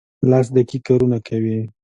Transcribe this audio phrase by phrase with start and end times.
[0.29, 1.59] لاس دقیق کارونه کوي.